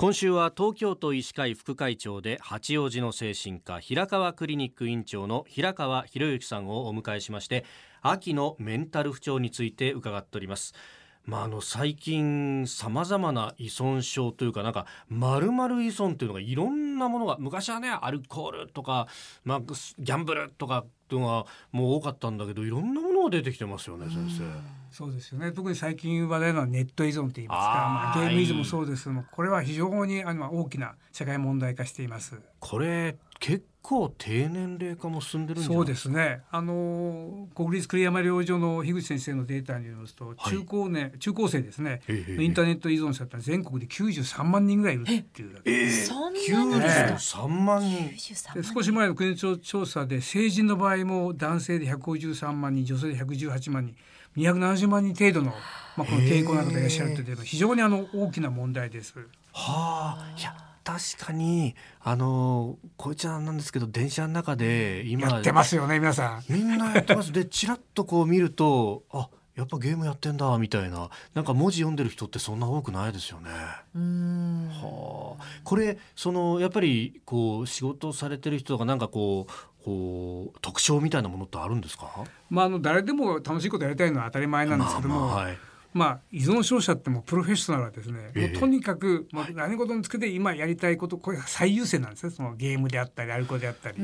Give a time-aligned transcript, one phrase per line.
[0.00, 7.64] 今週は東京都医師会副会長で八王子の精神科平川クリニック院長の平川博之さんをお迎えしまして
[8.00, 10.72] 秋のメンタル不調について伺っております。
[11.24, 19.08] まあ、あの最近さまざまな依存症というかなんか丸々依存というのがいろんなものが昔はねアルコールとか、
[19.42, 24.44] まあ、ギャンブルとかっていうのがもう多かったんだけどいろんなも出てきてますよね先生。
[24.90, 32.40] そうですよね特に最近話題のネット依存といいますかまあ、ゲーム依存もそうですけどもこれは非常にあの大きな社会問題化しています。
[32.58, 36.42] これ結構低年齢化も進んでるそうですね。
[36.50, 42.02] あの国立栗山療養の樋口先生のデータによりますと、中高年中高生ですね。
[42.06, 48.10] インターネット依存者って全国で93万人ぐらいいるっていうだけえそんな93万人。
[48.54, 53.96] で少し前の国の調査で成人の場合も男性で153万人女性で118万人
[54.36, 55.54] 270万人程度の、
[55.96, 59.14] まあ、この抵抗などがいらっしゃるというのは非常にあの大きな問題です。
[59.18, 66.44] はあ、いや確かにあのこいつはなんですけど電車の中で今やってますよね皆さん。
[66.48, 67.30] みんなやってます。
[67.30, 71.10] でちらっとこう見るとあやっぱゲームやってんだみたいな。
[71.34, 73.50] なんか文字読んでる人ってそんな多くないですよね。
[73.50, 85.58] はあ、これそのやっぱりこう仕事されてる人とかなんかこうこう特徴みたいなものってあるんですか、まあ、あの誰でも楽しいことやりたいのは当たり前なんですけども、まあまあはい、
[85.94, 92.30] まあ、依存症者ってもプロフェッショナルはですね、えー、もうとにかく、まあ、何事につけて今やりたいことこれが最優先なんですね。
[92.30, 93.96] そのゲームであったりアルコールであったり。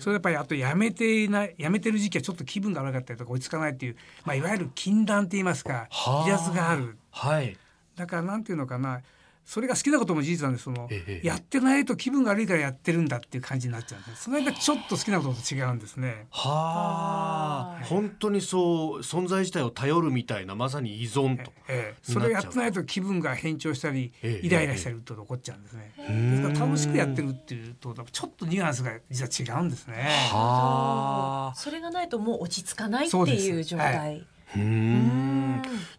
[0.00, 6.98] それやっぱりあとやめていないやめてる時期はちょっと気分が悪かったりとか追いつかないっていう、まあ、いわゆる禁断って言いますか離脱がある。
[7.10, 7.56] はい、
[7.96, 9.00] だからなんていうのかな
[9.44, 14.24] それが好きなことも事実なんですその、ええ、やってないと気分が悪いからやってるんだっていう感じになっちゃうんです。
[14.24, 16.26] それがちょっと好きなことと違うんですね。
[16.30, 25.92] はあ、本当にそう存在自体を頼るみたいなまさに依存と、ええ、それをやってないと気分が変調したり、イライラしたりと起こっちゃうんですね。
[25.98, 29.94] ですから楽しくやってるっていうとちょっとニュアンスが実は違うんですね。
[30.30, 34.26] はあ、それがないともう落ち着かないっていう状態。
[34.54, 35.31] うん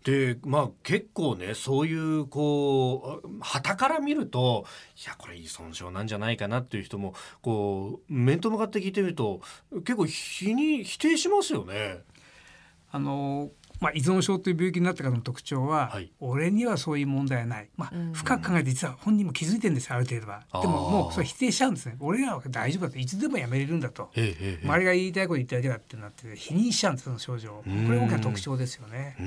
[0.03, 4.65] でまあ結構ねそういうこう旗から見ると
[5.03, 9.41] いやこれいい損傷なんじゃないかなっていう人もこう面と向かって聞いてみると
[9.85, 11.99] 結構否に否定しますよね。
[12.91, 13.49] あの
[13.83, 20.43] まあ、依存症という病気になった方の特徴は、はい、俺にはそういう問題はない、まあ、深く考えて実は本人も気づいてるんですよある程度は。
[20.61, 21.97] でももうそれ否定しちゃうんですね。
[21.99, 22.97] 俺らは大丈夫だと。
[22.97, 24.09] いつでもやめれるんだと。
[24.15, 27.51] 周りが言いたいこと言っただけだってなって否認しちゃうんですその症状。
[27.51, 29.17] これ大きな特徴ですよね。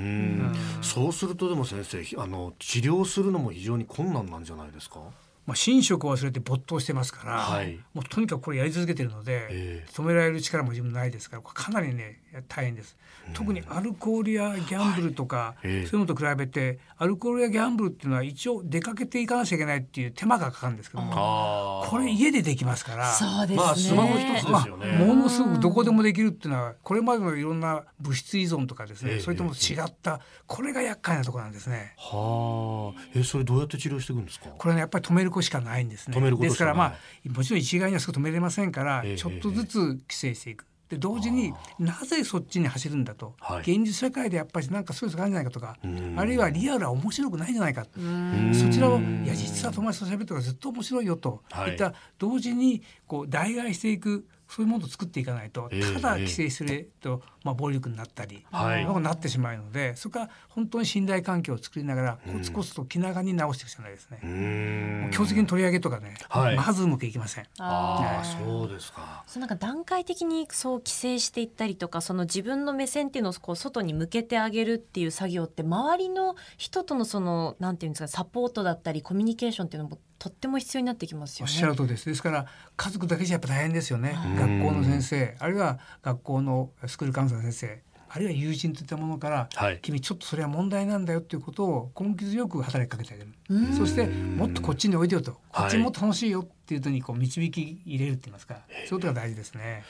[0.81, 5.01] そうするとでも先生あの治療するのも非常に困難なんじゃないですか？
[5.47, 12.19] まあ、寝食を忘れて没頭してますから、はい、もうとにかくこれやり続けてるので、えー、止められる力も自分ないですからかなりね
[12.49, 12.95] 大変です。
[13.33, 31.93] 特にアルコールやギャンブルとか、はい、そういうのと比べてアルコールやギャンブルっていうのは一応出かけていかなきゃいけないっていう手間がかかるんですけどもこれ家でできますからそうですね、まあ、スマホ一つですよね、まあ、ものすごくどこでもできるっていうのはこれまでのいろんな物質依存とかですね、えー、それとも違ったこれが厄介なところなんですね。
[31.97, 34.47] はあ、えそれどうやって治療していくんですか？
[34.57, 35.87] これねやっぱり止める子しかない。
[35.87, 36.31] んですね。
[36.31, 40.65] ですからまあもちろん一概にはすぐ止めれませんから、ちょっとずつ規制していく。
[40.89, 45.77] で同時になぜそっちに走るんだと、はい、現実社会でやっぱりなんかストレスがあるんじゃないかとか
[46.15, 65.09] あるいはリアルは面白くないんじゃないかそちらをいや実は友達と喋るとかずっと面白いよと、はい、いった同時にこう代替していくそういうものを作っていかないと、ただ規制すると、まあ、暴力になったり、はい、なってしまうのでそこから本当に信頼関係を作りながらコツコツと気長に直していくしかないですね。
[65.11, 67.45] 強責に取り上げとかね、はい、まずうまくいきません。
[67.59, 69.23] ああ、そうですか。
[69.27, 81.51] そうなんか段階的にそう規制していったりとかその自分の目線っていうのをこう外に向けてあげるっていう作業って周りの人とのそのなんていうんですかサポートだったりコミュニケーションっていうのもとっても必要になってきますよね。
[81.51, 82.05] おっしゃるとです。
[82.07, 84.15] ですから家族だけじゃやっぱ大変ですよね。
[84.37, 93.73] 学校の先生、あるいは学校のスクールカウンセラー先生、あるいは友人といったものから、はい、君ちょっとそれは問題なんだよということを根気強く働きかけてあげる。
[93.73, 99.83] そしてもっとこっちにおいでよと、こっちもっと楽しいよっていうとにこう導き入れるって言いますか、そういうことが大事ですね。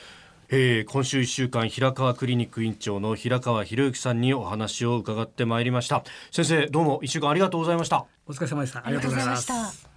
[0.50, 0.80] え。
[0.80, 6.04] ー、今週1週間平川クリニック院長の平川博之さんにお話を伺ってまいりました。
[6.30, 8.06] 先生どうも1週間ありがとうございました。
[8.26, 8.84] お疲れ様でした。
[8.84, 9.87] ありがとうございました